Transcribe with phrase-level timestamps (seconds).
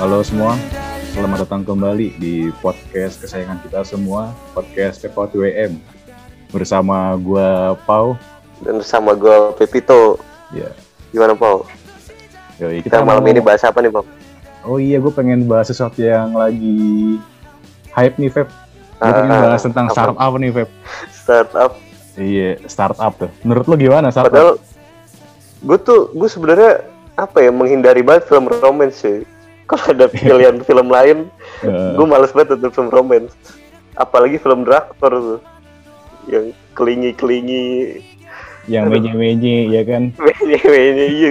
[0.00, 0.56] Halo semua,
[1.12, 5.80] selamat datang kembali di podcast kesayangan kita semua, podcast Cepot WM.
[6.52, 7.48] Bersama gue
[7.88, 8.16] Pau
[8.60, 10.20] dan bersama gue Pepito.
[10.52, 10.68] Ya.
[11.12, 11.64] Gimana Pau?
[12.60, 13.32] Yo, kita, kita malam mau...
[13.32, 14.04] ini bahas apa nih, Pau?
[14.68, 17.16] Oh iya, gue pengen bahas sesuatu yang lagi
[17.92, 18.48] hype nih, Feb.
[18.48, 19.96] Gue uh, ah, pengen ah, bahas tentang apa?
[19.96, 20.68] startup nih, Feb.
[21.12, 21.70] Startup?
[22.20, 23.30] Iya, startup tuh.
[23.44, 24.32] Menurut lo gimana startup?
[24.32, 24.54] Padahal
[25.64, 29.22] gue tuh, gue sebenarnya apa ya menghindari banget film romance sih.
[29.70, 31.32] Kalau ada pilihan film lain,
[31.64, 33.32] gue males banget nonton film romance.
[33.96, 35.40] Apalagi film drakor tuh
[36.28, 37.96] yang kelingi-kelingi,
[38.68, 40.12] yang menye-menye, ya kan?
[40.40, 41.30] menye-menye, iya.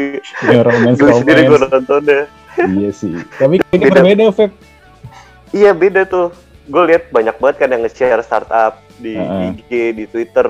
[0.49, 2.21] Yang romance Gue sendiri gue nontonnya.
[2.57, 3.13] Iya sih.
[3.41, 4.01] Tapi ini Beda.
[4.01, 4.51] berbeda, Feb.
[5.53, 6.29] Iya beda tuh.
[6.69, 9.57] Gue lihat banyak banget kan yang nge-share startup di Heeh.
[9.57, 10.47] IG, di Twitter.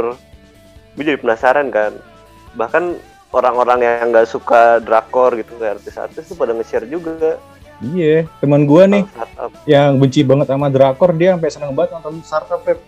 [0.96, 1.96] Gue jadi penasaran kan.
[2.60, 3.00] Bahkan
[3.34, 7.42] orang-orang yang nggak suka drakor gitu, kayak artis-artis tuh pada nge-share juga
[7.84, 9.52] Iya, teman gua nih startup.
[9.68, 12.80] yang benci banget sama drakor dia sampai seneng banget nonton startup Feb.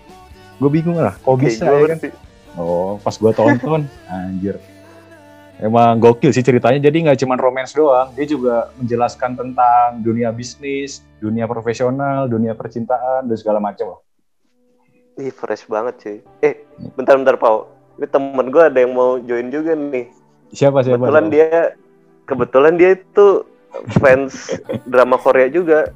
[0.55, 1.97] Gue bingung lah, kok Kayak bisa ya kan?
[1.99, 2.11] sih.
[2.55, 4.55] Oh, pas gua tonton, anjir.
[5.55, 10.99] Emang gokil sih ceritanya, jadi nggak cuma romance doang, dia juga menjelaskan tentang dunia bisnis,
[11.17, 13.99] dunia profesional, dunia percintaan, dan segala macam.
[15.15, 16.17] Ih, fresh banget sih.
[16.39, 16.63] Eh,
[16.95, 17.71] bentar-bentar Pau.
[17.95, 20.11] Ini temen gue ada yang mau join juga nih.
[20.55, 21.03] Siapa siapa?
[21.03, 21.35] Kebetulan siapa?
[21.35, 21.49] dia,
[22.23, 23.27] kebetulan dia itu
[23.99, 24.55] fans
[24.91, 25.91] drama Korea juga.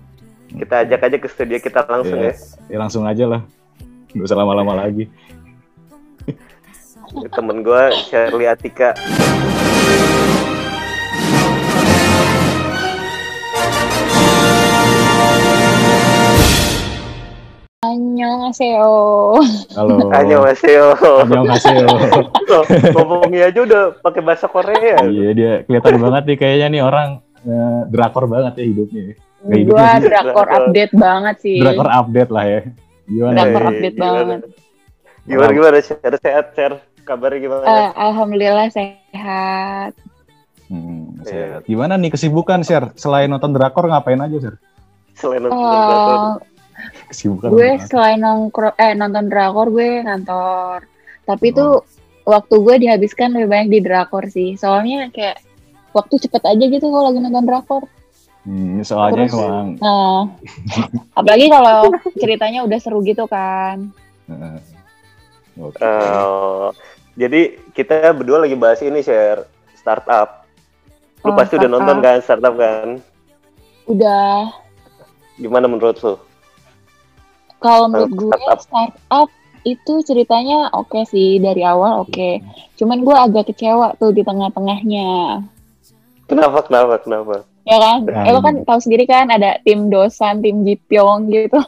[0.50, 2.34] Kita ajak aja ke studio kita langsung Iya.
[2.68, 3.42] Ya langsung aja lah,
[4.12, 5.08] nggak usah lama-lama lagi.
[6.28, 7.30] ya.
[7.32, 8.94] Temen gue Shirley Atika.
[17.90, 18.94] Annyeonghaseyo.
[19.74, 19.94] Halo.
[20.14, 20.94] Annyeonghaseyo.
[21.26, 21.88] Annyeonghaseyo.
[22.50, 25.02] Loh, ngomongnya aja udah pakai bahasa Korea.
[25.10, 27.08] Iya dia kelihatan banget nih kayaknya nih orang
[27.50, 29.04] eh, drakor banget ya hidupnya.
[29.42, 30.48] Nggak hidup Gua drakor Drakor.
[30.54, 31.58] update banget sih.
[31.58, 32.60] Drakor update lah ya.
[33.10, 33.34] Gimana?
[33.34, 33.70] Drakor ya?
[33.74, 34.14] update gimana?
[34.14, 34.40] banget.
[35.30, 36.76] Gimana gimana share sehat share
[37.10, 37.66] kabarnya gimana?
[37.66, 39.92] Eh, Alhamdulillah sehat.
[40.70, 41.66] Hmm, sehat.
[41.66, 42.94] Gimana nih kesibukan, Sher?
[42.94, 44.56] Selain nonton drakor ngapain aja, Sher?
[45.18, 46.46] Selain nonton drakor.
[47.08, 47.50] Kesibukan.
[47.50, 47.86] gue apa?
[47.86, 50.78] selain nongkrong eh nonton drakor gue kantor.
[51.24, 51.56] Tapi Oh.
[51.56, 51.72] tuh
[52.24, 54.54] waktu gue dihabiskan lebih banyak di drakor sih.
[54.54, 55.42] Soalnya kayak
[55.90, 57.84] waktu cepet aja gitu kalau lagi nonton drakor.
[58.42, 60.22] Hmm, soalnya Terus- emang Nah,
[61.20, 63.92] apalagi kalau ceritanya udah seru gitu kan.
[64.26, 64.60] eh,
[65.60, 65.78] oke.
[65.78, 66.68] Eh,
[67.16, 67.42] jadi
[67.72, 70.46] kita berdua lagi bahas ini share startup.
[71.20, 71.74] Lu Oh, pasti udah startup.
[71.76, 72.88] nonton kan startup kan?
[73.86, 74.54] Udah
[75.36, 76.16] Gimana menurut lu?
[77.60, 78.60] Kalau menurut gue startup.
[78.60, 79.30] startup
[79.62, 82.40] itu ceritanya oke sih dari awal oke.
[82.76, 85.44] Cuman gue agak kecewa tuh di tengah-tengahnya.
[86.26, 87.44] Kenapa kenapa kenapa?
[87.64, 88.08] Ya kan?
[88.08, 91.60] Eh, lo kan tahu sendiri kan ada tim Dosan, tim Jipyong gitu.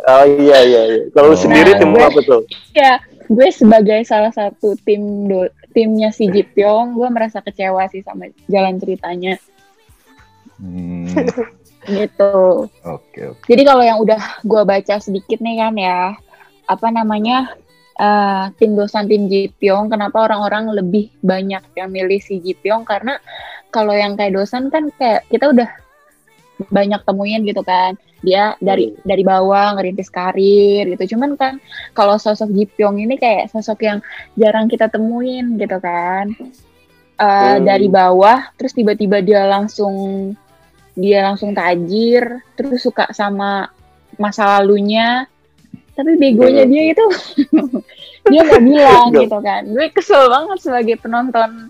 [0.00, 1.02] Oh iya iya iya.
[1.10, 1.40] Kalau lu Oh.
[1.40, 2.42] sendiri tim Nah, apa tuh?
[2.70, 2.96] ya,
[3.26, 8.76] gue sebagai salah satu tim do, timnya si Jipyong, gue merasa kecewa sih sama jalan
[8.76, 9.36] ceritanya
[10.56, 11.08] Hmm,
[11.88, 12.66] gitu.
[12.84, 13.44] oke, oke.
[13.48, 16.16] Jadi kalau yang udah gue baca sedikit nih kan ya,
[16.68, 17.56] apa namanya
[17.96, 23.16] eh, tim dosan tim Jipyong, kenapa orang-orang lebih banyak yang milih si Jipyong karena
[23.70, 25.68] kalau yang kayak dosan kan kayak kita udah
[26.68, 31.16] banyak temuin gitu kan, dia dari dari bawah ngerintis karir gitu.
[31.16, 31.56] Cuman kan
[31.96, 33.98] kalau sosok Jipyong ini kayak sosok yang
[34.36, 36.36] jarang kita temuin gitu kan,
[37.20, 37.68] Eh, Hmm.
[37.68, 40.32] dari bawah terus tiba-tiba dia langsung
[40.98, 43.70] dia langsung tajir terus suka sama
[44.18, 45.26] masa lalunya.
[45.94, 47.04] Tapi begonya dia itu
[48.30, 49.62] dia nggak bilang gitu kan.
[49.68, 51.68] Gue kesel banget sebagai penonton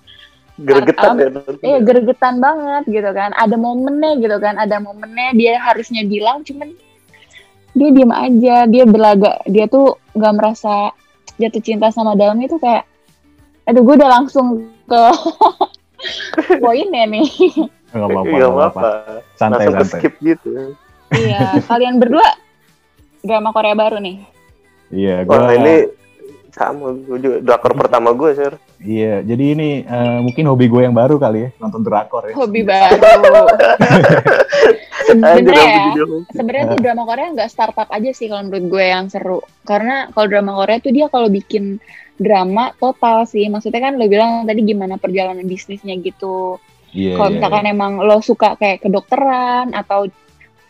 [0.60, 1.28] Gregetan ya.
[1.64, 3.32] eh gregetan banget gitu kan.
[3.32, 6.76] Ada momennya gitu kan ada momennya dia harusnya bilang cuman
[7.72, 8.68] dia diem aja.
[8.68, 10.92] Dia berlagak dia tuh nggak merasa
[11.40, 12.84] jatuh cinta sama dalamnya itu kayak
[13.64, 15.02] aduh gue udah langsung ke
[16.62, 17.28] poinnya nih
[17.90, 18.88] Nggak apa-apa, Iya nggak apa-apa.
[19.34, 20.00] Santai, Langsung santai.
[20.00, 20.50] skip gitu.
[21.10, 21.40] iya
[21.70, 22.28] kalian berdua
[23.20, 24.16] drama Korea baru nih
[24.90, 25.74] Iya, Wah gua ini
[26.50, 28.58] sama gue juga drakor pertama gue share.
[28.82, 32.34] Iya, jadi ini eh, mungkin hobi gue yang baru kali ya, nonton drakor ya.
[32.34, 32.98] hobi baru
[35.06, 35.84] sebenarnya ya
[36.30, 40.26] sebenarnya tuh drama Korea nggak startup aja sih kalau menurut gue yang seru karena kalau
[40.26, 41.78] drama Korea tuh dia kalau bikin
[42.14, 46.60] drama total sih maksudnya kan lo bilang tadi gimana perjalanan bisnisnya gitu
[46.90, 47.14] Iya.
[47.16, 50.10] kalau iya, misalkan emang lo suka kayak kedokteran atau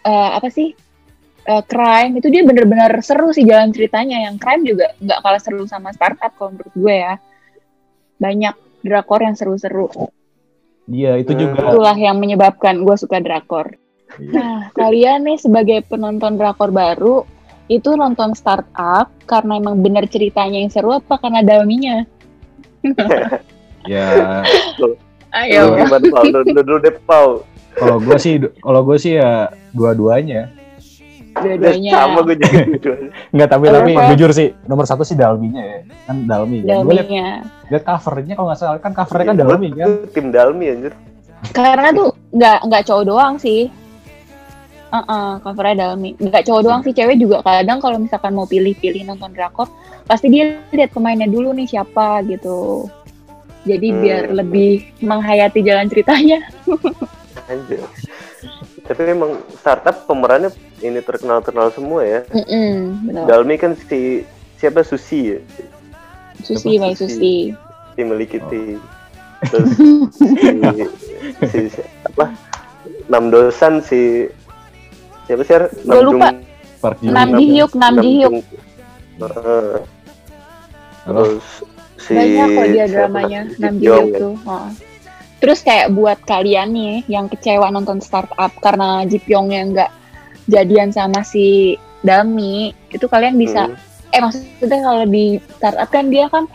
[0.05, 0.77] eh, apa sih
[1.45, 5.65] eh, crime itu dia bener-bener seru sih jalan ceritanya yang crime juga nggak kalah seru
[5.65, 7.15] sama startup kalau menurut gue ya
[8.21, 9.89] banyak drakor yang seru-seru
[10.91, 11.41] Iya, itu Hmm.
[11.41, 11.71] juga.
[11.71, 13.79] Itulah yang menyebabkan gue suka drakor.
[14.19, 14.35] Iya.
[14.35, 17.23] Nah, kalian nih sebagai penonton drakor baru,
[17.71, 22.03] itu nonton startup karena emang bener ceritanya yang seru apa karena dalminya?
[23.89, 24.45] Ya,
[25.31, 25.63] Lu Ayo.
[25.79, 26.25] gimana Pau?
[26.27, 27.29] Dulu, dulu deh Pau.
[27.79, 30.51] kalau gue sih, kalau gue sih ya dua-duanya.
[31.39, 31.93] Dua-duanya.
[31.95, 33.11] Sama gue juga dua-duanya.
[33.31, 35.79] Enggak, tapi tapi jujur sih nomor satu sih Dalminya ya,
[36.11, 36.67] kan Dalmi.
[36.67, 37.29] Gue liat, Dalminya.
[37.71, 39.89] liat covernya kalau nggak salah kan covernya kan Dalmi kan.
[40.11, 40.93] Tim Dalmi anjir.
[41.55, 43.71] Karena tuh nggak nggak cowok doang sih.
[44.91, 46.19] Uh covernya dalmi.
[46.19, 49.71] Nggak cowok doang sih, cewek juga kadang kalau misalkan mau pilih-pilih nonton drakor,
[50.11, 52.91] pasti dia lihat pemainnya dulu nih siapa gitu.
[53.63, 54.01] Jadi Hmm.
[54.01, 56.41] biar lebih menghayati jalan ceritanya.
[57.51, 57.85] Anjir.
[58.83, 62.21] Tapi emang startup pemerannya ini terkenal-terkenal semua ya.
[62.33, 63.25] Mm-mm, betul.
[63.27, 64.25] Dalmi kan si
[64.57, 65.39] siapa Susi ya?
[66.41, 67.53] Susi, Mai Susi.
[67.95, 68.81] Si Melikiti.
[69.47, 69.69] Terus
[71.49, 72.33] si, si, apa?
[73.07, 74.27] Nam Dosan si
[75.25, 75.55] siapa sih?
[75.85, 76.29] Gua lupa.
[77.05, 77.39] Nam Hyuk.
[77.39, 78.33] Ji Hyuk, Nam Ji Hyuk.
[78.33, 78.47] Jung-
[79.21, 79.73] Heeh.
[81.05, 81.21] Halo.
[81.29, 81.47] Terus
[82.11, 84.19] si Banyak kok dia dramanya, Si Nam Ji Pyong Hyuk ya.
[84.19, 84.35] tuh.
[84.45, 84.69] Oh.
[85.41, 89.91] Terus kayak buat kalian nih yang kecewa nonton startup karena Ji Pyongnya nggak
[90.45, 93.77] jadian sama si Dami, itu kalian bisa Hmm.
[94.11, 96.51] eh maksudnya kalau di startup kan dia kan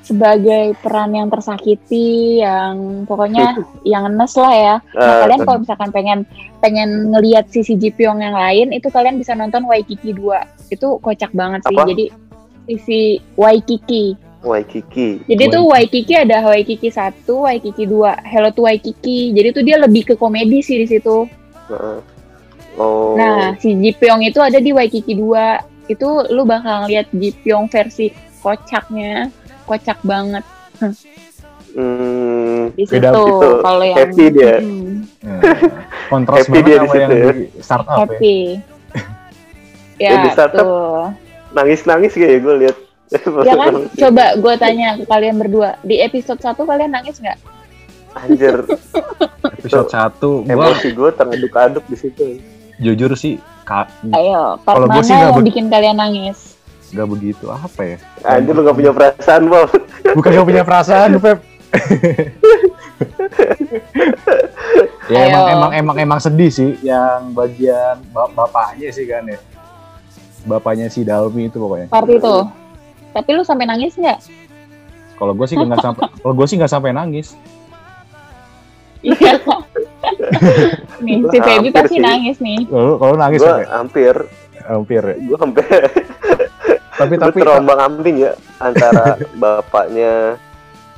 [0.00, 4.76] sebagai peran yang tersakiti yang pokoknya yang nes lah ya.
[4.94, 6.18] Nah, Ah, kalian kalau misalkan pengen
[6.60, 10.48] pengen ngelihat sisi Ji Pyong yang lain itu kalian bisa nonton Waikiki 2.
[10.70, 11.76] Itu kocak banget sih.
[11.76, 11.84] Apa?
[11.92, 12.04] Jadi
[12.64, 13.00] sisi
[13.36, 14.16] Waikiki.
[14.38, 15.26] Waikiki.
[15.26, 19.34] Jadi tuh Waikiki ada Waikiki 1, Waikiki 2, Hello to Waikiki.
[19.34, 21.26] Jadi tuh dia lebih ke komedi sih di situ.
[21.68, 21.98] Heeh.
[22.78, 23.18] Oh.
[23.18, 25.90] Nah, si Ji Pyong itu ada di Waikiki 2.
[25.90, 29.30] Itu lu bakal ngeliat Ji Pyong versi kocaknya.
[29.64, 30.46] Kocak banget
[31.68, 32.96] Hmm, di situ.
[32.96, 33.48] Beda gitu.
[33.60, 34.56] Kalau yang Happy dia.
[34.58, 35.40] Hmm, Nah,
[36.08, 37.32] kontras Happy banget dia di sama yang situ ya.
[37.34, 37.98] di startup ya.
[38.00, 38.38] happy.
[39.98, 41.02] Ya, ya, di startup tuh.
[41.50, 42.76] nangis-nangis kayak ya gue lihat.
[43.40, 45.80] Ya kan, coba gue tanya ke kalian berdua.
[45.80, 47.38] Di episode 1 kalian nangis nggak?
[48.14, 48.64] Anjir,
[49.54, 52.24] Episode 1 gua emosi gue teraduk-aduk di situ.
[52.78, 56.54] jujur sih ka- Ayo, part mana sih yang bikin kalian nangis?
[56.88, 57.96] nggak begitu apa ya?
[58.24, 59.68] Anjir lu gak punya perasaan, Bob.
[60.08, 61.38] Bukan gak punya perasaan, Pep.
[65.06, 65.28] ya Ayo.
[65.28, 69.36] emang emang emang emang sedih sih yang bagian bap- bapaknya sih kan ya.
[70.44, 71.86] Bapaknya si Dalmi itu pokoknya.
[71.88, 72.34] Part itu.
[73.18, 74.18] Tapi lu sampai nangis nggak?
[75.18, 77.34] Kalau gue sih nggak sampai kalau gue sih nggak sampai nangis.
[79.02, 79.34] Iya.
[81.04, 82.02] nih, si Feby pasti sih.
[82.02, 82.62] nangis nih.
[82.70, 84.14] Kalau kalau nangis Gue sampai hampir,
[84.66, 85.14] hampir ya.
[85.18, 85.80] gue hampir
[86.98, 90.34] Tapi tapi terombang ambing ya antara bapaknya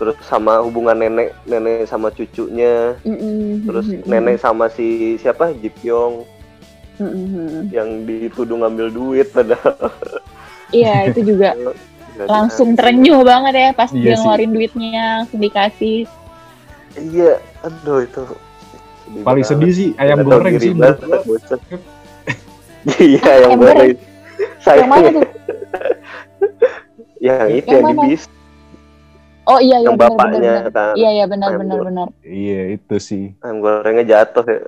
[0.00, 6.24] terus sama hubungan nenek nenek sama cucunya Mm-mm, terus nenek sama si siapa Jipyong
[6.96, 7.68] mm-mm.
[7.68, 9.76] yang dituduh ngambil duit padahal
[10.72, 11.52] Iya, itu juga
[12.26, 14.18] langsung terenyuh banget ya pas Iya dia sih.
[14.18, 15.98] ngeluarin duitnya langsung dikasih.
[16.98, 18.20] iya aduh itu
[19.00, 19.52] sedih paling banget.
[19.54, 20.70] sedih sih ayam Nggak tahu goreng sih.
[23.00, 23.90] iya ayam Ayam goreng
[24.58, 25.24] saya Yang mana tuh?
[27.20, 28.02] yang itu Yang yang di mana?
[28.06, 28.22] bis
[29.44, 30.20] Oh iya iya yang benar benar.
[30.20, 30.62] bapaknya benar.
[30.70, 32.06] kan Iya iya benar Ayam benar benar.
[32.22, 33.24] Iya itu sih.
[33.40, 34.60] ayam gorengnya jatuh ya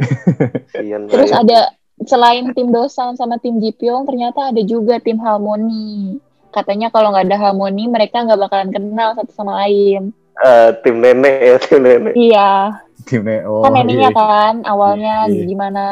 [1.06, 1.42] Terus banget.
[1.42, 1.58] ada
[2.00, 6.16] selain tim Dosan sama tim Jipyong ternyata ada juga tim Harmoni.
[6.50, 10.10] Katanya kalau nggak ada Harmoni mereka nggak bakalan kenal satu sama lain.
[10.40, 12.50] Eh, tim nenek ya tim nenek Iya,
[13.04, 14.16] Timnya oh kan neneknya iya.
[14.16, 15.44] kan awalnya Iya, iya.
[15.44, 15.84] gimana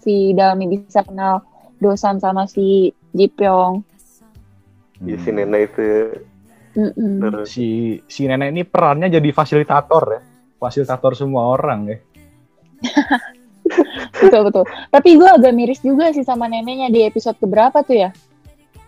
[0.00, 1.44] si Dalmi bisa kenal
[1.76, 3.84] Dosan sama si Jipyong.
[5.02, 5.20] Ya, Hmm.
[5.20, 5.88] si nenek itu
[6.72, 7.20] Mm-mm.
[7.20, 7.68] terus si
[8.08, 10.20] si nenek ini perannya jadi fasilitator ya
[10.56, 11.98] fasilitator semua orang ya
[14.22, 14.64] betul betul.
[14.88, 18.10] Tapi gue agak miris juga sih sama neneknya di episode keberapa tuh ya?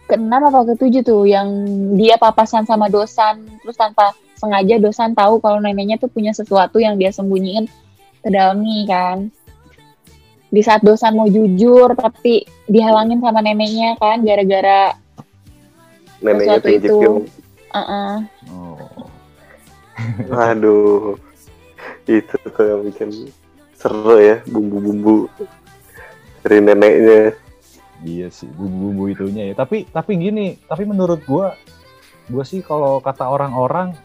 [0.05, 1.49] Keenam apa ketujuh tuh yang
[1.97, 7.01] dia papasan sama Dosan terus tanpa sengaja Dosan tahu kalau neneknya tuh punya sesuatu yang
[7.01, 7.65] dia sembunyiin
[8.21, 9.33] ke Dalmi kan.
[10.53, 14.93] Di saat Dosan mau jujur tapi dihalangin sama neneknya kan gara-gara
[16.25, 16.87] neneknya sesuatu tim itu.
[16.89, 17.19] Jipyong
[17.75, 18.15] uh-uh.
[18.55, 18.79] oh.
[20.51, 21.15] aduh
[22.05, 23.11] itu tuh yang bikin
[23.75, 25.29] seru ya bumbu-bumbu
[26.45, 27.37] dari neneknya
[28.05, 31.57] iya sih bumbu-bumbu itunya ya tapi tapi gini tapi menurut gua
[32.29, 33.97] gua sih kalau kata orang-orang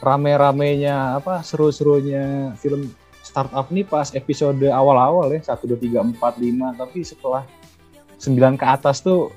[0.00, 2.88] rame-ramenya apa seru-serunya film
[3.20, 7.44] startup nih pas episode awal-awal ya satu dua tiga empat lima tapi setelah
[8.16, 9.32] 9 ke atas tuh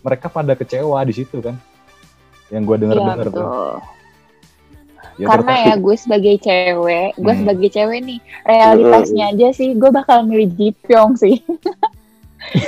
[0.00, 1.56] mereka pada kecewa di situ kan
[2.48, 3.74] yang gua Iya denger-denger tuh betul.
[5.20, 5.68] Ya, karena tertarik.
[5.68, 7.40] ya gue sebagai cewek, gue Hmm.
[7.44, 11.36] sebagai cewek nih realitasnya aja sih, gue bakal milih Ji Pyong sih.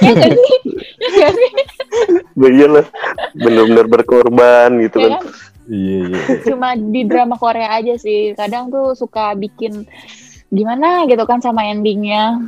[0.02, 0.56] ya gak sih?
[1.00, 1.50] Ya gak sih?
[2.36, 2.86] Gue iya lah,
[3.36, 5.20] bener-bener berkorban gitu Ya kan.
[5.20, 5.24] kan?
[5.70, 6.36] Iya, iya.
[6.42, 8.34] Cuma di drama Korea aja sih.
[8.34, 9.86] Kadang tuh suka bikin
[10.52, 12.42] gimana gitu kan sama endingnya.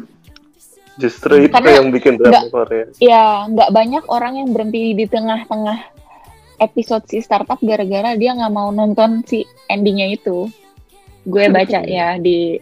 [0.98, 2.86] Justru itu Karena yang bikin drama Korea.
[2.98, 5.78] Ya nggak banyak orang yang berhenti di tengah-tengah
[6.62, 10.46] episode si startup gara-gara dia nggak mau nonton si endingnya itu.
[11.24, 12.60] Gue baca ya di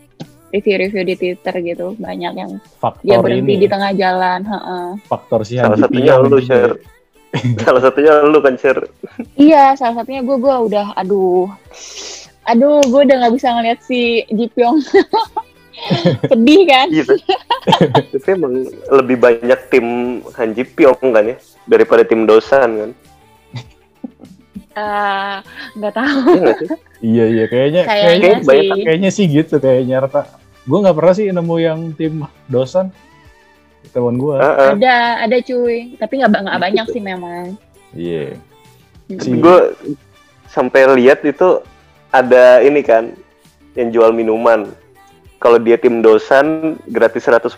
[0.53, 4.41] review-review di Twitter gitu banyak yang Faktor dia berhenti ini, di ya, tengah jalan.
[4.45, 4.87] heeh.
[5.09, 6.77] faktor si Salah satunya lu share.
[7.65, 8.85] Salah satunya lu kan share.
[9.35, 11.49] Iya, salah satunya gue gue udah aduh.
[12.45, 14.77] Aduh, gue udah nggak bisa ngeliat si Ji Pyong.
[16.31, 16.87] Sedih kan?
[16.93, 17.05] Iya.
[18.13, 19.87] Tapi emang lebih banyak tim
[20.37, 22.91] Han Ji Pyong kan ya daripada tim Dosan kan.
[24.73, 25.37] Eh,
[25.77, 26.21] nggak tahu.
[26.37, 26.69] Iya sih?
[27.03, 27.45] Iya, iya.
[27.47, 28.85] Kayaknya, Kayaknya kayaknya, sih.
[28.85, 30.23] kayaknya sih gitu kayaknya Rata.
[30.63, 32.95] Gue nggak pernah sih nemu yang tim dosan.
[33.91, 34.39] Teman gue.
[34.39, 34.71] Heeh.
[34.79, 35.99] Ada, ada cuy.
[35.99, 37.59] Tapi nggak nggak banyak sih memang.
[37.93, 38.39] Iya.
[39.11, 39.19] Mm.
[39.19, 39.75] Si Gue
[40.47, 41.61] sampai lihat itu
[42.15, 43.11] ada ini kan
[43.75, 44.71] yang jual minuman.
[45.43, 47.43] Kalau dia tim Dosan gratis 100%.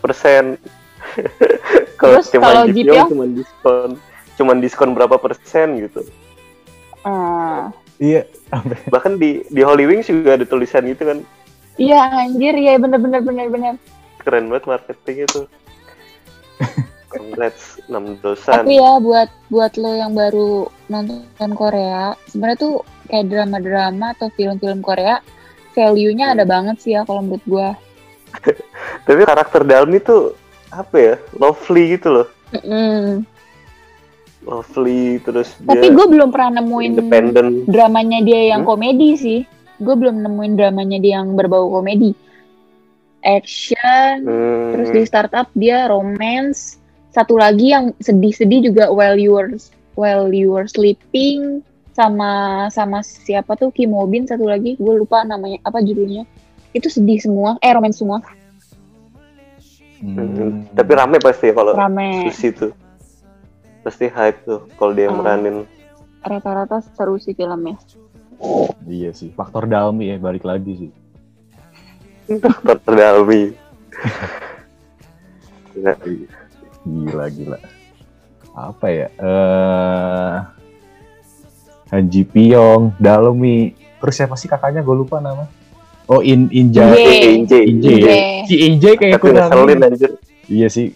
[2.00, 3.08] kalau Terus tim kalau Ji Pyong Pyong?
[3.12, 3.90] cuma diskon
[4.34, 6.02] cuman diskon berapa persen gitu.
[7.04, 7.70] Ah.
[8.00, 8.26] iya.
[8.90, 11.18] Bahkan di di Holy Wings juga ada tulisan gitu kan.
[11.74, 13.74] Iya anjir, iya bener-bener bener-bener.
[14.22, 15.40] Keren banget marketing itu.
[17.14, 18.62] Congrats 6 dosan.
[18.62, 22.74] Tapi ya buat buat lo yang baru nonton Korea, sebenarnya tuh
[23.06, 25.22] kayak drama-drama atau film-film Korea,
[25.74, 27.68] value-nya ada banget sih ya kalau menurut gua.
[29.06, 30.34] Tapi karakter Dalmi tuh
[30.74, 31.14] apa ya?
[31.38, 32.26] Lovely gitu loh.
[32.54, 33.22] Mm-mm.
[34.44, 36.92] Lovely terus Tapi dia gue belum pernah nemuin
[37.64, 38.76] dramanya dia yang Hmm?
[38.76, 39.40] komedi sih.
[39.78, 42.14] Gue belum nemuin dramanya dia yang berbau komedi.
[43.24, 46.76] Action, Hmm, terus di startup dia romance.
[47.08, 49.48] Satu lagi yang sedih-sedih juga while you were
[49.96, 51.62] while you were sleeping
[51.94, 56.26] sama sama siapa tuh Kim Ho Bin satu lagi gue lupa namanya apa judulnya.
[56.74, 58.20] Itu sedih semua, eh romance semua.
[60.02, 60.50] hmm, Hmm.
[60.74, 62.28] Tapi rame pasti kalau Rame.
[62.28, 62.72] Susi tuh.
[63.80, 65.20] Pasti hype tuh kalau dia yang Ah.
[65.22, 65.56] meranin.
[66.20, 67.78] Rata-rata seru sih filmnya.
[68.84, 69.32] Iya sih.
[69.32, 70.90] Faktor Dalmi ya balik lagi sih.
[72.40, 73.42] Karakter Dalmi.
[75.74, 75.96] Nggak,
[76.84, 77.58] Gila gila.
[78.54, 79.08] Apa ya?
[79.18, 80.36] Eh
[81.92, 83.72] Han Ji Pyong, Dalmi.
[84.02, 84.84] Terus siapa sih kakaknya?
[84.84, 85.48] Gue lupa nama.
[86.04, 86.92] Oh In Inja.
[86.92, 87.60] Inje.
[87.64, 87.92] Inje.
[88.44, 89.48] Si Inje kayak kurang.
[89.48, 90.10] ngeselin anjir.
[90.50, 90.92] Iya sih.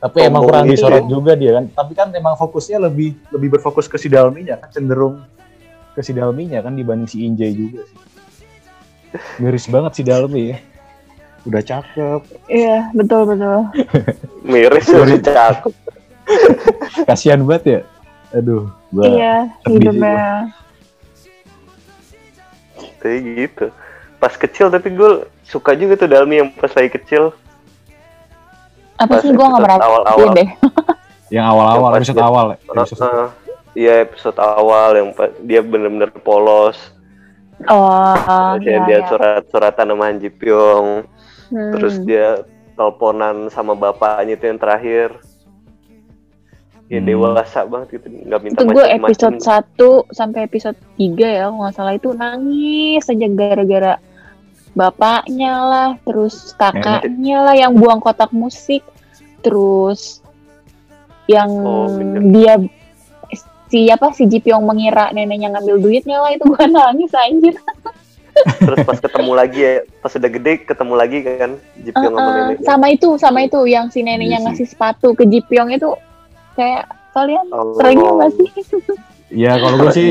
[0.00, 1.64] Tapi emang kurang gitu disorot juga dia kan.
[1.68, 5.20] Tapi kan emang fokusnya lebih lebih berfokus ke si Dalminya kan cenderung
[5.96, 7.98] ke si Dalminya kan dibanding si Injay juga sih.
[9.40, 10.58] Miris banget si Dalmi ya.
[11.42, 13.70] Udah cakep, Iya, betul betul.
[14.50, 15.72] Miris sih cakep.
[17.08, 17.80] kasihan banget ya.
[18.34, 19.34] Aduh, gua Iya,
[19.64, 20.50] hidupnya.
[22.98, 23.66] Kayak gitu.
[24.18, 25.10] Pas kecil tapi gue
[25.44, 27.30] suka juga tuh Dalmi yang pas lagi kecil.
[28.96, 30.32] Apa Pas sih gue nggak merhatiin awal-awal.
[30.34, 30.48] deh.
[31.28, 32.56] yang awal-awal episode awal ya.
[32.74, 33.28] episode Heeh.
[33.76, 35.08] Iya episode awal yang
[35.44, 36.80] dia bener-bener polos.
[37.68, 38.16] Oh,
[38.56, 39.08] Terus iya, dia iya.
[39.08, 40.88] surat-suratan sama Han Ji Pyong.
[41.52, 41.72] Hmm.
[41.76, 42.40] Terus dia
[42.72, 45.08] teleponan sama bapaknya itu yang terakhir.
[46.86, 47.08] Ya Hmm.
[47.10, 51.74] dewasa banget gitu, nggak minta itu gue episode 1 sampai episode 3 ya kalau nggak
[51.74, 53.94] salah itu nangis aja gara-gara
[54.70, 58.86] bapaknya lah terus kakaknya lah yang buang kotak musik
[59.42, 60.22] terus
[61.26, 62.22] yang Oh, bener.
[62.30, 62.54] dia
[63.66, 67.54] siapa si Ji Pyong mengira neneknya ngambil duitnya lah itu gue nangis anjir
[68.36, 72.36] Terus pas ketemu lagi ya, pas udah gede ketemu lagi kan Ji Pyong sama Uh-uh.
[72.38, 72.64] neneknya.
[72.64, 74.44] sama itu sama itu yang si neneknya Iya sih.
[74.46, 75.88] ngasih sepatu ke Ji Pyong itu
[76.52, 77.72] kayak kalian Oh.
[77.74, 78.48] terenyuh nggak sih
[79.32, 80.08] Ya kalau gue sih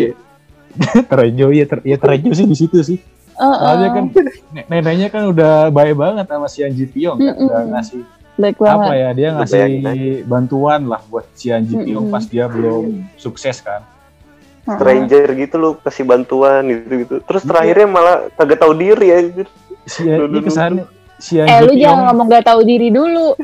[1.09, 2.99] terejo ya, ter, ya terejo sih di situ sih.
[3.35, 3.55] Uh-uh.
[3.55, 4.03] Soalnya kan
[4.51, 7.29] ne- neneknya kan udah baik banget sama si Han Ji Pyong kan.
[7.29, 7.45] Mm-mm.
[7.45, 8.01] Udah ngasih
[8.35, 12.45] baik apa ya dia ngasih bayangin bantuan lah buat si Han Ji Pyong pas dia
[12.45, 13.81] belum sukses kan.
[14.65, 17.15] Stranger gitu lu kasih bantuan gitu gitu.
[17.21, 17.49] Terus Iya.
[17.53, 19.17] terakhirnya malah kagak tahu diri ya.
[19.85, 20.83] Si Han Duh, duh, ini kesannya
[21.15, 23.37] si Eh Ji lu jangan ngomong gak tahu diri dulu.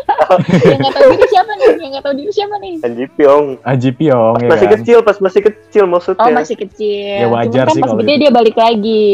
[0.68, 1.68] yang gak tahu diri siapa nih?
[1.78, 2.74] Yang gak tahu diri siapa nih?
[2.82, 3.46] Han Ji Pyong.
[3.62, 4.74] Han Ji Pyong Pas ya masih kan.
[4.76, 6.26] kecil, pas masih kecil maksudnya.
[6.26, 7.16] Oh masih kecil.
[7.22, 8.20] Ya, wajar Cuman kan sih pas kalau gede itu.
[8.20, 9.06] dia balik lagi.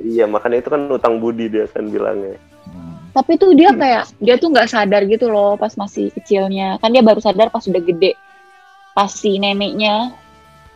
[0.00, 2.38] Iya, makanya itu kan utang budi dia kan bilangnya.
[3.10, 3.16] Hmm.
[3.16, 6.78] Tapi tuh dia kayak dia tuh nggak sadar gitu loh pas masih kecilnya.
[6.78, 8.14] Kan dia baru sadar pas udah gede.
[8.94, 10.14] Pas si neneknya,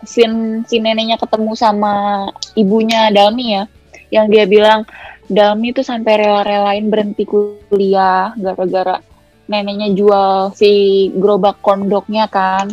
[0.02, 3.64] sin si neneknya ketemu sama ibunya Dalmi ya.
[4.10, 4.86] yang dia bilang
[5.26, 9.00] Dami tuh sampai rela-relain berhenti kuliah gara-gara
[9.46, 10.70] neneknya jual si
[11.16, 12.70] gerobak kondoknya kan.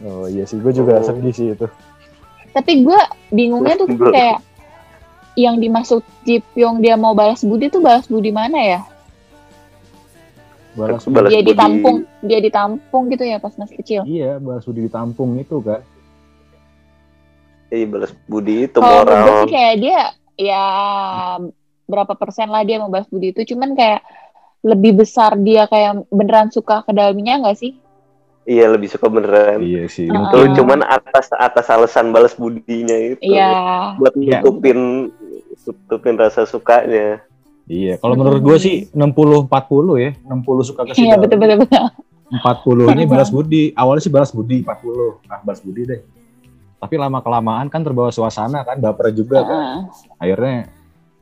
[0.00, 1.04] Oh iya sih, gue juga Oh.
[1.04, 1.66] sedih sih itu.
[2.50, 4.40] Tapi gue bingungnya tuh kayak
[5.34, 8.80] yang dimaksud Jipyong dia mau balas budi tuh balas budi mana ya?
[10.70, 11.50] Balas Balas dia budi.
[11.50, 14.00] ditampung, dia ditampung gitu ya pas masih kecil.
[14.06, 15.82] Iya, balas budi ditampung itu kan.
[17.70, 19.46] Iya balas budi itu Kalau moral.
[19.46, 20.00] sih kayak dia
[20.34, 20.64] ya
[21.86, 24.02] berapa persen lah dia mau balas budi itu, cuman kayak
[24.62, 27.74] lebih besar dia kayak beneran suka ke dalamnya nggak sih?
[28.46, 29.62] Iya lebih suka beneran.
[29.62, 30.06] Iya sih.
[30.06, 33.22] Itu Mungkin cuman atas atas alasan balas budinya itu.
[33.22, 33.94] Iya.
[33.98, 34.38] Buat Iya.
[34.42, 34.78] nutupin
[35.66, 37.20] nutupin rasa sukanya.
[37.70, 40.10] Iya, kalau menurut gue sih 60 40 ya.
[40.26, 41.84] 60 suka ke Iya betul betul betul.
[42.30, 43.74] 40 ini balas budi.
[43.74, 45.22] Awalnya sih balas budi 40.
[45.30, 46.00] Ah, balas budi deh.
[46.80, 49.54] Tapi lama kelamaan kan terbawa suasana kan, baper juga kan.
[49.54, 49.80] Heeh.
[50.18, 50.56] Akhirnya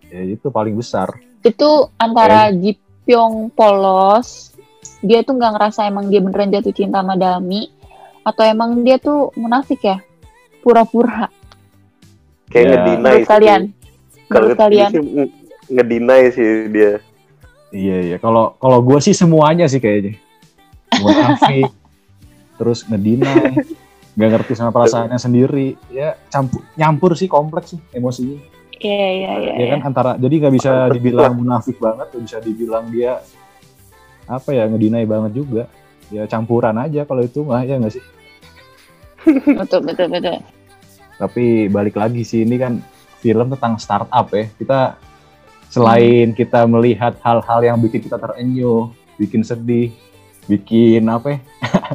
[0.08, 1.12] ya itu paling besar.
[1.44, 4.54] Itu antara Jipyong polos,
[5.04, 7.68] dia tuh nggak ngerasa emang dia beneran jatuh cinta sama Dami,
[8.22, 9.98] atau emang dia tuh munafik ya,
[10.62, 11.28] pura-pura.
[12.48, 12.70] Kayak Ya.
[12.72, 13.62] ngedinai kalian,
[14.28, 14.90] Kalau kalian.
[14.92, 15.34] sih nge-
[15.72, 17.00] ngedinai sih dia.
[17.72, 18.16] Iya iya.
[18.20, 20.16] Kalau kalau gue sih semuanya sih kayaknya.
[21.00, 21.68] Munafik,
[22.58, 23.60] terus ngedinai,
[24.16, 25.76] nggak ngerti sama perasaannya sendiri.
[25.92, 28.40] Ya campur nyampur sih kompleks sih emosinya.
[28.78, 29.52] Iya iya iya.
[29.58, 33.20] Ya kan antara jadi nggak bisa dibilang munafik banget, nggak bisa dibilang dia
[34.28, 35.64] apa ya ngedinai banget juga.
[36.08, 38.04] Ya campuran aja kalau itu mah ya nggak sih.
[39.56, 40.40] Betul betul betul.
[41.18, 42.80] Tapi balik lagi sih ini kan
[43.18, 44.46] film tentang startup ya.
[44.54, 44.80] Kita
[45.68, 49.92] selain kita melihat hal-hal yang bikin kita terenyuh, bikin sedih,
[50.48, 51.38] bikin apa ya?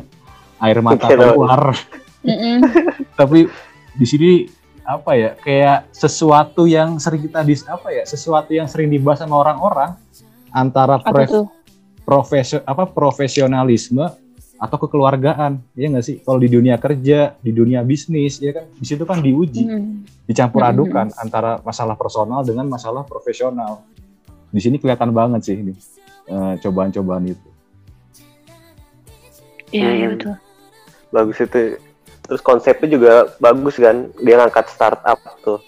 [0.63, 1.75] air mata keluar.
[3.19, 3.51] Tapi
[3.97, 4.31] di sini
[4.83, 5.35] apa ya?
[5.39, 8.03] Kayak sesuatu yang sering kita dis apa ya?
[8.07, 9.95] Sesuatu yang sering dibahas sama orang-orang
[10.53, 11.47] antara Apa pre- tuh?
[12.03, 14.03] profesio apa profesionalisme
[14.63, 18.85] atau kekeluargaan ya nggak sih kalau di dunia kerja di dunia bisnis ya kan di
[18.87, 20.07] situ kan diuji Mm.
[20.23, 20.71] dicampur Hmm.
[20.71, 23.83] adukan antara masalah personal dengan masalah profesional
[24.55, 25.75] di sini kelihatan banget sih ini
[26.31, 27.49] eh, cobaan-cobaan itu
[29.73, 30.37] Iya iya betul.
[31.09, 31.81] Bagus itu.
[32.23, 34.13] Terus konsepnya juga bagus kan.
[34.21, 35.59] Dia ngangkat startup tuh.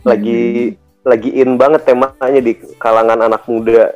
[0.00, 3.92] Lagi lagi in banget temanya di kalangan anak muda.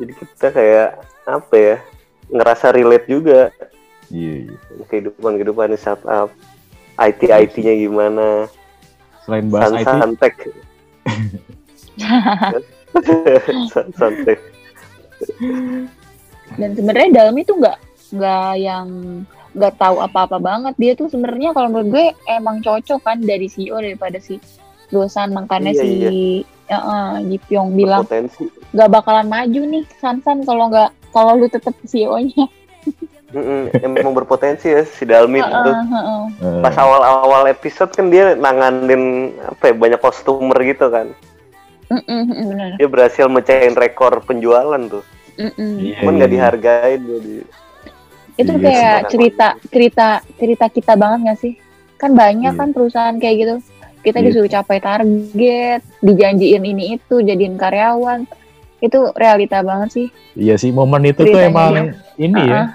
[0.00, 0.88] Jadi kita kayak
[1.28, 1.76] apa ya?
[2.28, 3.48] Ngerasa relate juga
[4.08, 4.54] iya, iya.
[4.86, 6.28] kehidupan kehidupan di startup.
[6.98, 8.50] IT IT-nya gimana?
[9.22, 10.34] selain bahas San IT Santek.
[13.68, 14.38] San- Santek.
[16.56, 17.76] Dan sebenarnya dalam itu nggak
[18.16, 18.88] nggak yang
[19.52, 20.74] nggak tahu apa-apa banget.
[20.80, 24.40] Dia tuh sebenarnya kalau menurut gue emang cocok kan dari CEO daripada si
[24.88, 25.88] dosan makanya Iya, si
[26.64, 28.48] ya, eh, Jipyong bilang Potensi.
[28.72, 32.46] nggak bakalan maju nih Sansan kalau nggak kalau lu tetap CEO-nya.
[33.28, 35.74] Mm-mm, Emang berpotensi ya si Dalmin Heeh, tuh.
[35.76, 36.22] heeh.
[36.40, 41.12] eh, pas awal-awal episode kan dia nanganin apa ya, banyak kostumer gitu kan
[41.92, 42.70] Mm-mm, mm, bener.
[42.80, 45.04] dia berhasil mecahin rekor penjualan tuh
[45.36, 45.76] Mm-mm.
[45.76, 46.36] iya, cuman iya, nggak iya.
[46.40, 47.34] dihargain dia di
[48.38, 50.06] Itu Iya, kayak cerita cerita
[50.38, 51.52] cerita kita banget nggak sih?
[51.98, 52.60] Kan banyak Iya.
[52.62, 53.54] kan perusahaan kayak gitu.
[53.98, 54.26] Kita Iya.
[54.30, 58.30] disuruh capai target, dijanjiin ini itu, jadiin karyawan.
[58.78, 60.06] Itu realita banget sih.
[60.32, 61.94] iya sih momen itu tuh Ceritanya emang dia.
[62.16, 62.66] ini ya Uh-uh.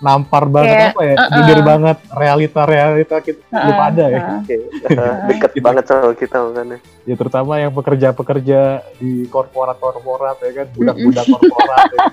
[0.00, 1.32] nampar banget Kayak, apa ya uh-uh.
[1.36, 4.38] jujur banget realita-realita kita lu Heeh, pada ya heeh.
[4.38, 4.54] Oke,
[4.88, 5.60] eh, deket Gitu.
[5.60, 8.60] banget sama kita makanya ya terutama yang pekerja-pekerja
[8.94, 12.04] di korporat-korporat ya kan budak-budak korporat ya.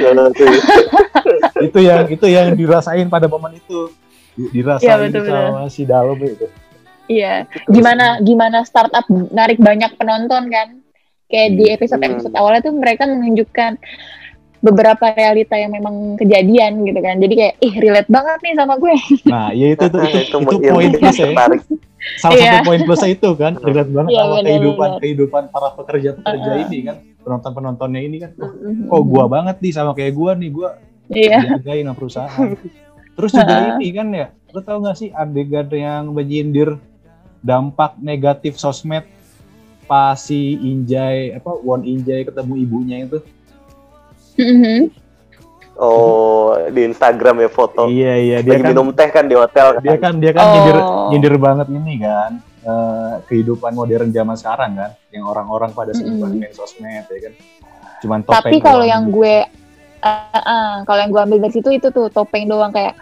[0.00, 0.46] Kalau tuh,
[1.60, 3.90] itu yang itu yang dirasain pada momen itu
[4.32, 6.46] Di- dirasain Iya, betul, sama si dalam itu
[7.04, 7.44] Iya.
[7.66, 10.68] Gimana gimana startup narik banyak penonton kan?
[11.32, 11.74] Kayak di Iya.
[11.80, 13.72] episode-episode awalnya tuh mereka menunjukkan
[14.60, 17.18] beberapa realita yang memang kejadian gitu kan.
[17.18, 18.94] Jadi kayak ih relate banget nih sama gue.
[19.32, 21.28] nah ya itu itu itu, itu yang poin plus ya
[22.18, 22.58] salah Iya.
[22.58, 25.00] satu poin plusnya itu kan relate banget Iya, sama benar, kehidupan benar.
[25.00, 26.64] kehidupan para pekerja-pekerja Uh-uh.
[26.66, 28.50] ini kan penonton-penontonnya ini kan oh,
[28.90, 30.68] oh gua banget nih sama kayak gua nih gua
[31.06, 31.38] Iya.
[31.46, 32.48] dihargain sama perusahaan
[33.14, 36.74] terus juga ini kan ya lo tau gak sih adegan yang menyindir
[37.38, 39.06] dampak negatif sosmed
[39.84, 43.18] pas si Injay apa Won Injay ketemu ibunya itu
[44.32, 44.88] Mhm.
[45.76, 49.76] oh di Instagram ya foto iya iya dia lagi kan minum teh kan di hotel
[49.80, 50.52] dia kan dia kan Oh.
[50.52, 50.78] nyindir
[51.10, 52.30] nyindir banget ini kan
[52.62, 57.34] eh, kehidupan modern zaman sekarang kan yang orang-orang pada banget main sosmed ya kan
[58.02, 59.16] cuman topeng Tapi kalau yang gitu.
[59.20, 59.34] gue
[60.02, 62.94] uh, uh, kalau yang gue ambil dari situ itu tuh topeng doang kayak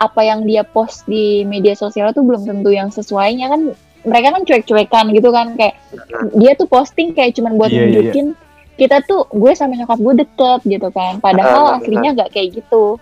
[0.00, 3.62] apa yang dia post di media sosial tuh belum tentu yang sesuainya kan
[4.02, 5.74] mereka kan cuek-cuekan gitu kan kayak
[6.32, 8.26] dia tuh posting kayak cuman buat Iya, iya, nunjukin
[8.74, 12.96] kita tuh gue sama nyokap gue deket gitu kan padahal Ah, aslinya nggak kayak gitu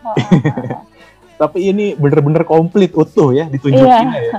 [1.38, 4.32] Tapi ini bener-bener komplit utuh ya ditunjukin iya ya.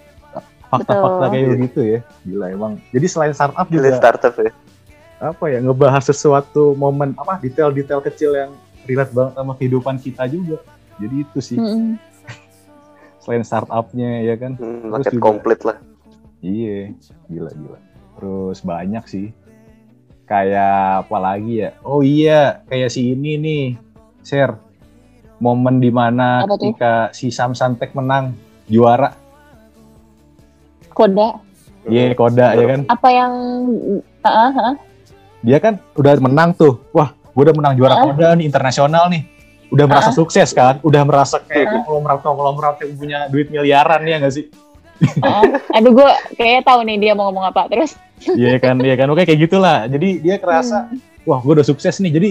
[0.70, 2.00] Fakta-fakta kayak begitu ya.
[2.22, 2.72] Gila emang.
[2.88, 4.52] Jadi selain startup Jadi juga startup ya.
[5.18, 8.50] apa ya ngebahas sesuatu momen apa detail-detail kecil yang
[8.84, 10.60] relate banget sama kehidupan kita juga.
[10.96, 11.96] Jadi itu sih Mm-mm.
[13.22, 14.54] selain startupnya ya kan.
[14.54, 15.76] Hmm, Terus paket juga- komplit lah.
[16.38, 16.94] Iya,
[17.26, 17.78] gila gila.
[18.14, 19.26] Terus banyak sih.
[20.24, 21.70] Kayak apa lagi ya?
[21.80, 23.64] Oh iya, kayak si ini nih,
[24.20, 24.54] share
[25.38, 26.68] momen di mana Apa tuh?
[26.68, 28.34] ketika si Sam Santek menang
[28.66, 29.14] juara,
[30.90, 31.38] koda
[31.86, 32.80] iya Koda ya kan?
[32.84, 33.32] apa yang
[34.20, 34.74] ah ah,
[35.40, 38.04] Dia kan udah menang tuh, wah, gue udah menang juara Ah.
[38.04, 39.22] Koda nih internasional nih,
[39.70, 40.82] udah merasa sukses kan?
[40.82, 41.72] Udah merasa kayak Ah.
[41.80, 44.50] konglomerat konglomerat yang punya duit miliaran ya nggak sih?
[45.20, 45.42] Ah.
[45.72, 49.22] aduh gue kayaknya tahu nih dia mau ngomong apa terus Iya kan, iya kan, oke
[49.22, 49.86] kayak gitulah.
[49.86, 50.98] Jadi dia kerasa Hmm.
[51.22, 52.30] wah gue udah sukses nih jadi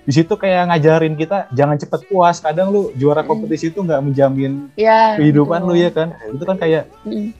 [0.00, 3.36] di situ kayak ngajarin kita jangan cepet puas kadang lu juara Hmm.
[3.36, 5.68] kompetisi itu nggak menjamin ya kehidupan betul.
[5.68, 7.34] lu ya kan itu kan kayak Mm.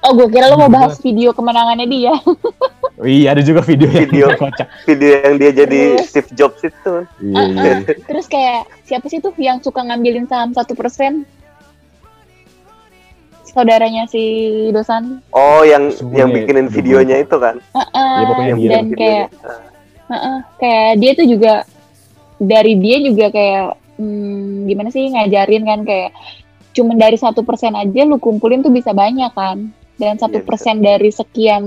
[0.00, 2.12] oh gue kira lo mau bahas video kemenangannya dia
[2.92, 4.26] oh iya ada juga video yang Video.
[4.42, 6.04] kocak Video yang dia jadi Terus.
[6.04, 6.94] Steve Jobs itu.
[7.22, 7.72] iya, iya.
[7.72, 7.96] Ah, ah.
[8.04, 11.24] terus kayak siapa sih tuh yang suka ngambilin saham satu persen
[13.50, 14.22] saudaranya si
[14.70, 17.58] dosan Oh, yang yang nih, bikinin videonya itu kan.
[17.74, 18.22] Ah.
[18.22, 19.28] Iya, pokoknya yang dan kayak videonya.
[20.10, 21.54] Heeh, kayak dia tuh juga
[22.40, 23.64] dari dia juga kayak
[24.00, 26.10] hmm, gimana sih ngajarin kan kayak
[26.70, 29.70] cuman dari satu persen aja lu kumpulin tuh bisa banyak kan?
[30.00, 31.64] Dan satu Iya, persen dari sekian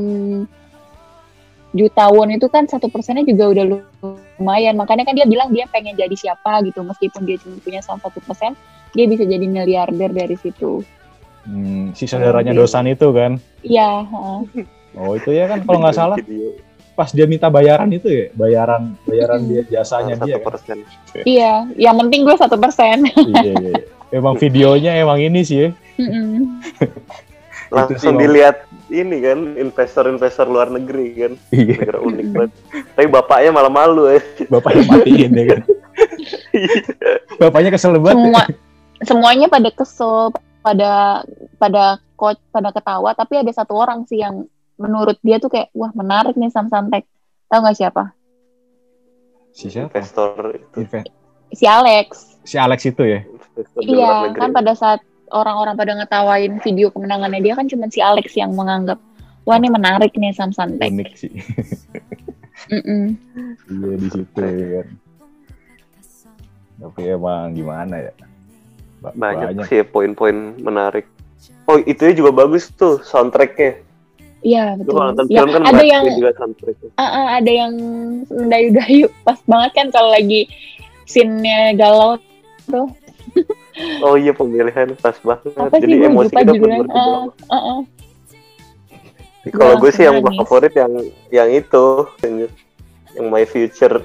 [1.74, 3.64] jutawan itu kan satu persennya juga udah
[4.42, 4.74] lumayan.
[4.74, 6.82] Makanya kan dia bilang dia pengen jadi siapa gitu.
[6.82, 8.58] Meskipun dia cuma punya saham satu persen
[8.94, 10.86] dia bisa jadi miliarder dari situ
[11.44, 13.36] Hmm, si saudaranya dosan itu kan
[13.68, 14.40] iya heeh.
[14.96, 16.18] oh itu ya kan kalau nggak salah
[16.94, 20.78] pas dia minta bayaran itu ya bayaran bayaran dia jasanya dia satu kan persen.
[21.26, 23.74] iya yang penting gue satu persen iya, iya, iya.
[24.14, 25.70] emang videonya emang ini sih ya.
[27.74, 31.34] Langsung dilihat ini kan investor-investor luar negeri kan.
[31.50, 32.52] iya Negara unik banget.
[32.94, 34.22] Tapi bapaknya malah malu ya.
[34.46, 35.62] bapaknya matiin ya kan
[37.42, 38.22] bapaknya kesel banget ya.
[38.22, 38.44] semua
[39.04, 40.32] semuanya pada kesel
[40.64, 41.22] pada
[41.60, 44.48] pada coach pada ketawa tapi ada satu orang sih yang
[44.80, 47.06] menurut dia tuh kayak wah menarik nih Sam Santek
[47.52, 48.04] tahu nggak siapa?
[49.54, 49.94] Si siapa?
[49.94, 50.78] Investor itu.
[51.54, 52.40] Si Alex.
[52.42, 53.22] Si Alex itu ya?
[53.78, 58.58] Iya kan pada saat orang-orang pada ngetawain video kemenangannya dia kan cuma si Alex yang
[58.58, 58.98] menganggap
[59.46, 61.34] wah ini menarik nih Sam Santek unik sih.
[62.72, 63.20] Mm-mm.
[63.68, 64.88] iya di situ ya kan.
[66.80, 68.14] Tapi emang gimana ya
[69.04, 71.04] Ba- banyak, sih poin-poin menarik.
[71.68, 73.84] Oh itu juga bagus tuh soundtracknya.
[74.42, 76.90] iya Lu betul nonton ya, film kan ada banyak yang juga soundtracknya.
[76.96, 77.72] Ah, ah, ada yang
[78.28, 80.48] mendayu-dayu pas banget kan kalau lagi
[81.04, 82.16] scene-nya galau
[82.64, 82.88] tuh
[84.06, 85.52] Oh iya pemilihan pas banget.
[85.56, 87.28] apa Jadi sih emosi kita judulnya bener-bener Ah, kebawa.
[87.50, 87.80] ah, ah.
[89.44, 90.40] Kalau gue sih yang nangis.
[90.40, 90.92] favorit yang
[91.28, 91.86] yang itu
[92.24, 92.36] yang
[93.28, 94.00] My Future.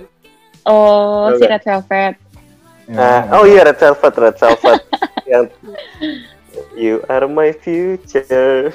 [0.64, 1.48] oh si Oke.
[1.48, 2.14] Red Velvet
[2.96, 4.80] Ah, oh iya Red Velvet, Red Velvet.
[5.30, 5.44] yang
[6.78, 8.70] You are my future.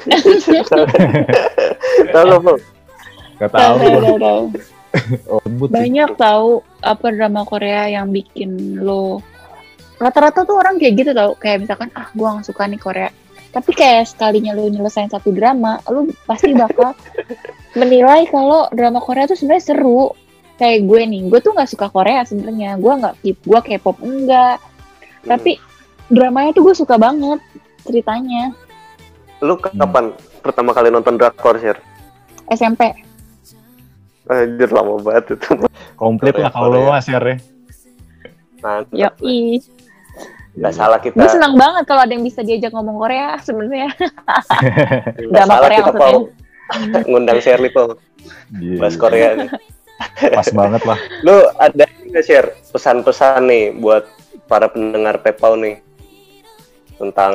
[2.13, 2.59] Tahu Bang?
[3.39, 3.79] Gak tahu.
[5.25, 5.41] Oh,
[5.73, 9.23] banyak tahu apa drama Korea yang bikin lo
[9.97, 13.09] rata-rata tuh orang kayak gitu tau kayak misalkan ah gua nggak suka nih Korea.
[13.53, 16.93] Tapi kayak sekalinya lo nyelesain satu drama lo pasti bakal
[17.73, 20.13] menilai kalau drama Korea tuh sebenarnya seru
[20.55, 24.57] kayak gue nih gue tuh nggak suka Korea sebenarnya gue nggak gue K-pop enggak
[25.23, 25.57] tapi
[26.07, 27.39] dramanya tuh gue suka banget
[27.81, 28.53] ceritanya
[29.39, 31.71] lu kapan pertama kali nonton drakor sih?
[32.47, 32.95] SMP
[34.23, 35.51] Anjir lama banget itu.
[35.95, 37.19] komplit lah kalau lo mas ya
[38.91, 39.59] yo i
[40.53, 41.17] Nggak salah kita.
[41.17, 43.89] gue senang banget kalau ada yang bisa diajak ngomong Korea sebenarnya
[45.33, 46.21] drama salah Korea kita maksudnya.
[47.09, 47.97] ngundang Shirley Paul
[48.53, 48.95] Iya, bahas.
[48.95, 49.49] Korea nih.
[50.33, 50.99] pas banget lah.
[51.25, 54.05] Lu ada nggak share pesan-pesan nih buat
[54.45, 55.81] para pendengar Pepau nih?
[56.97, 57.33] Tentang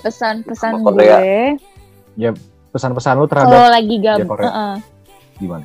[0.00, 1.18] pesan-pesan Korea.
[2.14, 2.32] gue.
[2.70, 4.46] Pesan-pesan lu kalau terhadap lagi gabut Korea.
[4.46, 4.74] Heeh.
[5.42, 5.64] gimana?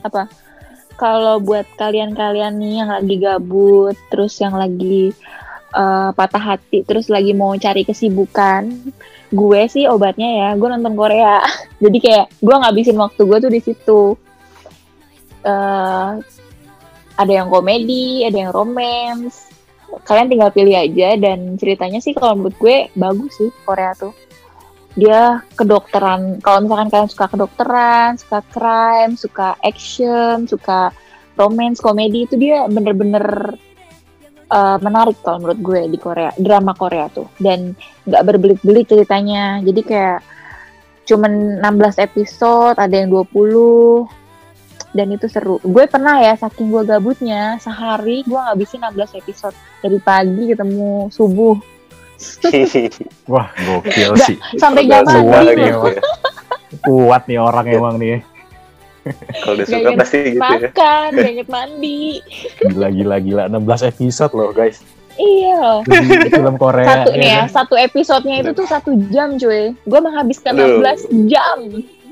[0.96, 5.14] Kalau buat kalian-kalian nih yang lagi gabut terus yang lagi
[5.76, 8.72] eh, patah hati terus lagi mau cari kesibukan
[9.36, 11.44] gue sih obatnya ya gue nonton Korea.
[11.84, 14.02] Jadi kayak gue ngabisin waktu gue tuh di situ.
[15.46, 16.12] Eh,
[17.16, 19.52] ada yang komedi ada yang romance
[20.04, 24.12] kalian tinggal pilih aja dan ceritanya sih kalau menurut gue bagus sih Korea tuh
[24.96, 26.40] dia kedokteran.
[26.40, 30.96] Kalau misalkan kalian suka kedokteran, suka crime, suka action, suka
[31.36, 33.60] romance, komedi itu dia bener-bener
[34.48, 37.28] uh, menarik kalau menurut gue di Korea, drama Korea tuh.
[37.36, 37.76] Dan
[38.08, 39.60] nggak berbelit-belit ceritanya.
[39.68, 40.20] Jadi kayak
[41.06, 44.25] cuman 16 episode, ada yang 20
[44.96, 45.60] dan itu seru.
[45.60, 51.60] Gue pernah ya, saking gue gabutnya, sehari gue ngabisin 16 episode dari pagi ketemu subuh.
[53.32, 54.40] Wah, gokil sih.
[54.56, 55.76] Sampai jam mandi ya.
[56.80, 58.24] Kuat nih orang emang nih.
[59.46, 60.42] Kalau udah Gak suka pasti gitu ya.
[60.42, 62.02] makan, inget mandi.
[62.72, 64.82] Gila gila gila 16 episode loh, guys.
[65.16, 65.86] Iya.
[65.86, 66.88] Di film Korea.
[67.06, 69.76] Satu nih ya ya, satu episodenya itu tuh satu jam cuy.
[69.76, 70.82] Gue menghabiskan Aduh.
[70.82, 71.58] 16 jam.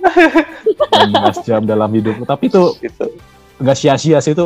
[0.04, 1.08] Kan?
[1.34, 2.24] 16 jam dalam hidupku.
[2.24, 3.06] Tapi itu Gitu.
[3.54, 4.44] nggak sia-sia sih itu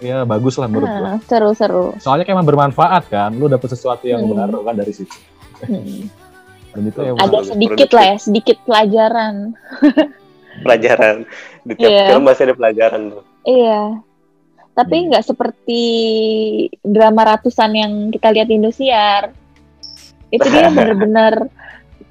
[0.00, 0.88] ya bagus lah menurut.
[0.88, 1.94] Nah, seru-seru.
[1.98, 3.30] Soalnya kayak emang bermanfaat kan.
[3.30, 4.34] Lu dapet sesuatu yang Hmm.
[4.34, 5.16] baru kan dari situ.
[5.62, 6.08] Hmm.
[6.72, 7.48] Dan itu Ada Produktif.
[7.48, 9.34] sedikit lah ya, sedikit pelajaran.
[10.64, 11.16] Pelajaran.
[11.62, 12.04] Di tiap Iya.
[12.08, 13.22] film masih ada pelajaran tuh.
[13.44, 13.80] Iya.
[14.72, 15.06] Tapi Hmm.
[15.08, 15.82] nggak seperti
[16.80, 19.32] drama ratusan yang kita lihat di Indosiar.
[20.28, 21.48] Itu dia bener-bener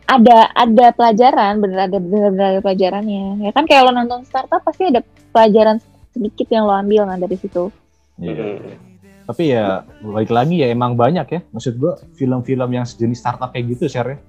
[0.06, 3.42] ada ada pelajaran, bener ada bener-bener ada pelajarannya.
[3.42, 5.02] Ya kan kayak lo nonton startup pasti ada
[5.34, 5.82] pelajaran
[6.14, 7.74] sedikit yang lo ambil kan dari situ.
[8.22, 8.62] Iya.
[8.62, 8.78] Mm.
[9.26, 11.40] Tapi ya balik lagi ya emang banyak ya.
[11.50, 14.22] Maksud gua film-film yang sejenis startup kayak gitu share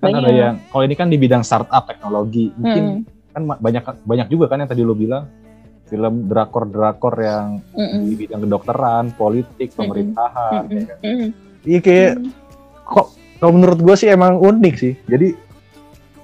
[0.00, 0.32] Kan ada Banyak.
[0.32, 3.36] yang kalau ini kan di bidang startup teknologi, mungkin Hmm.
[3.36, 5.28] kan banyak banyak juga kan yang tadi lo bilang
[5.84, 8.08] film drakor-drakor yang Mm-mm.
[8.08, 10.62] di bidang kedokteran, politik, pemerintahan.
[10.64, 10.72] Mm-mm.
[10.72, 10.98] ya kan.
[11.60, 12.30] Iya kayak Mm.
[12.80, 13.06] kok
[13.40, 14.94] kalau menurut gue sih emang unik sih.
[15.08, 15.32] Jadi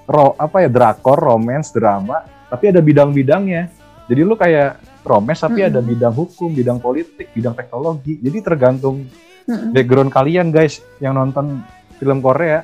[0.06, 3.72] ro apa ya drakor, romance, drama, tapi ada bidang-bidangnya.
[4.06, 5.72] Jadi lu kayak romance tapi Mm-mm.
[5.72, 8.20] ada bidang hukum, bidang politik, bidang teknologi.
[8.20, 9.08] Jadi tergantung
[9.48, 9.72] Mm-mm.
[9.72, 11.64] background kalian guys yang nonton
[11.96, 12.62] film Korea.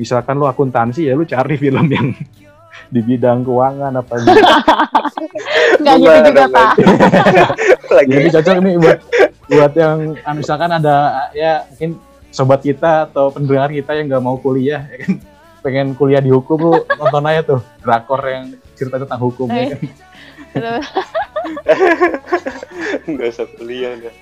[0.00, 2.16] Misalkan lu akuntansi ya lu cari film yang
[2.88, 4.40] di bidang keuangan apa gitu.
[5.84, 6.72] Nggak gitu juga pak.
[7.92, 8.98] Lagi Jadi cocok nih buat
[9.46, 10.96] buat yang ah, misalkan ada
[11.30, 11.90] ya mungkin
[12.36, 15.12] sobat kita atau pendengar kita yang nggak mau kuliah ya kan
[15.64, 19.80] pengen kuliah di hukum lu nonton aja tuh drakor yang cerita tentang hukum ya kan.
[23.08, 24.14] nggak usah kuliah dah.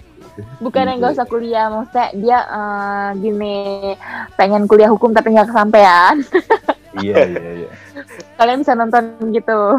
[0.58, 3.54] Bukan yang gak usah kuliah, maksudnya dia eh, gini
[4.34, 6.18] pengen kuliah hukum tapi nggak kesampaian.
[7.04, 7.70] iya iya iya.
[8.40, 9.78] Kalian bisa nonton gitu.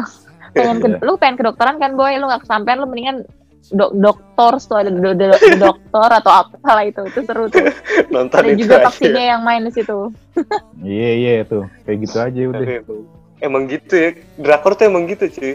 [0.56, 1.04] Pengen ke, Iya.
[1.04, 3.28] lu pengen kedokteran kan boy, lu nggak kesampaian lu mendingan
[3.72, 7.66] dok dokter tuh ada do, do- do- dokter atau apa lah itu itu seru tuh.
[8.14, 10.10] Nonton Ada itu juga vaksinnya yang main di situ.
[10.86, 12.62] Iya iya tuh kayak gitu aja udah.
[12.62, 13.02] Emang,
[13.40, 14.10] emang gitu ya.
[14.38, 15.54] Drakor tuh emang gitu cuy.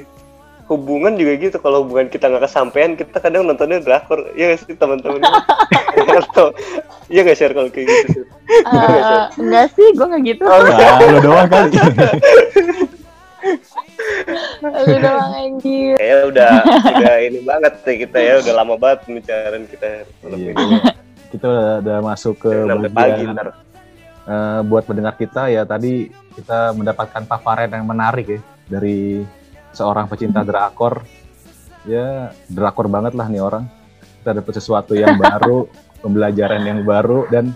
[0.67, 1.57] Hubungan juga gitu.
[1.59, 4.31] Kalau hubungan kita nggak kesampaian, kita kadang nontonnya drakor.
[4.33, 5.21] Iya nggak sih teman-teman?
[6.23, 6.55] Atau
[7.11, 8.07] iya nggak share kalau kayak gitu?
[8.11, 8.23] Sih?
[8.65, 10.43] Eh, enggak sih, gue nggak gitu.
[10.47, 11.69] Oh, Nah, lu doang kali.
[14.61, 15.95] Lu doang anjir.
[15.95, 16.51] Kayaknya udah
[16.91, 18.33] udah ini banget nih kita ya.
[18.39, 19.87] Udah lama banget pembicaraan kita
[20.19, 20.51] malam Iya.
[20.51, 20.77] ini.
[21.31, 23.47] kita udah, udah masuk ke pagi bagian ntar.
[24.23, 29.23] eh, buat pendengar kita ya tadi kita mendapatkan paparan yang menarik ya dari
[29.71, 30.99] seorang pecinta drakor
[31.83, 33.63] ya drakor banget lah nih orang
[34.19, 35.65] kita dapat sesuatu yang baru
[36.03, 37.55] pembelajaran yang baru dan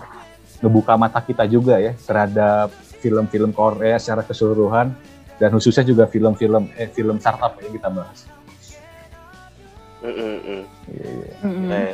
[0.58, 4.90] ngebuka mata kita juga ya terhadap film-film Korea secara keseluruhan
[5.36, 8.24] dan khususnya juga film-film eh film startup yang kita bahas.
[10.04, 10.62] Mm, mm, mm.
[10.92, 11.30] Iya, iya.
[11.42, 11.68] Mm-mm.
[11.68, 11.92] Nah,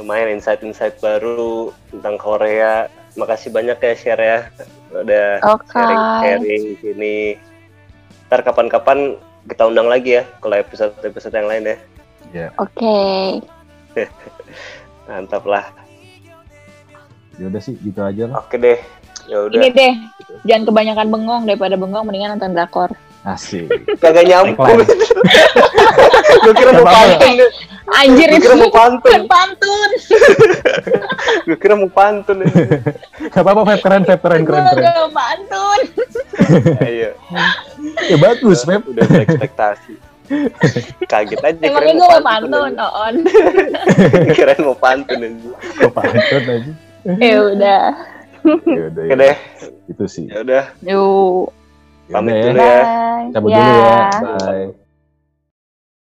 [0.00, 2.88] lumayan insight-insight baru tentang Korea.
[3.16, 4.38] Makasih banyak ya share ya.
[4.92, 5.72] Udah Oke.
[5.72, 7.16] sharing-sharing di sini.
[8.28, 9.16] Ntar kapan-kapan
[9.48, 11.76] kita undang lagi ya kalau episode-episode yang lain ya.
[12.60, 13.00] Oke.
[15.08, 15.64] Mantap lah.
[17.36, 18.44] Ya udah sih gitu aja lah.
[18.44, 18.80] Oke deh.
[19.26, 19.54] Ya udah.
[19.58, 19.92] Ini deh,
[20.46, 22.90] jangan kebanyakan bengong daripada bengong mendingan nonton drakor.
[23.26, 23.66] Asik.
[23.98, 24.86] Kagak nyambung.
[26.46, 27.34] Gue kira mau pantun.
[27.86, 29.20] Anjir Gue itu kira mau pantun.
[29.26, 29.90] pantun.
[31.42, 32.36] Gue kira mau pantun.
[32.42, 32.50] ya.
[33.26, 33.80] Gak apa-apa, Feb.
[33.82, 34.20] Keren, Feb.
[34.22, 34.84] Keren, Gue keren, keren.
[34.86, 35.80] gak pantun.
[36.86, 37.10] Ayo.
[38.06, 38.82] Ya bagus, Feb.
[38.86, 39.92] Udah berekspektasi.
[41.06, 41.62] Kaget aja.
[41.66, 43.14] Emangnya gue mau pantun, on.
[44.30, 45.50] Kirain mau pantun aja.
[45.82, 46.72] Kok pantun aja.
[47.18, 47.86] Ya udah.
[48.46, 49.16] Ya udah, Oke ya.
[49.18, 49.36] deh.
[49.90, 50.26] Itu sih.
[50.30, 50.64] Ya udah.
[50.82, 51.46] Yuk.
[52.06, 52.70] Ya Pamit dulu ya.
[52.70, 52.82] ya.
[53.34, 53.58] Cabut Ya.
[53.58, 53.98] dulu ya.
[54.22, 54.85] Bye.